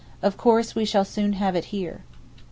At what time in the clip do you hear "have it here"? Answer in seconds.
1.33-2.01